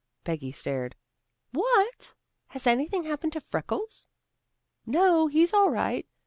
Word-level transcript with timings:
Peggy 0.23 0.51
stared. 0.51 0.95
"What! 1.51 2.15
Has 2.47 2.65
anything 2.65 3.03
happened 3.03 3.33
to 3.33 3.39
Freckles?" 3.39 4.07
"No, 4.83 5.27
he's 5.27 5.53
all 5.53 5.69
right. 5.69 6.07